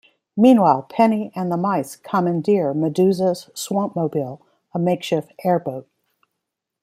Meanwhile, 0.35 0.87
Penny 0.89 1.31
and 1.35 1.51
the 1.51 1.57
mice 1.57 1.95
commandeer 1.95 2.73
Medusa's 2.73 3.51
swamp-mobile, 3.53 4.41
a 4.73 4.79
makeshift 4.79 5.31
airboat. 5.43 5.87